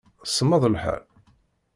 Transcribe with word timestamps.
Semmeḍ 0.27 0.63
lḥal. 0.73 1.03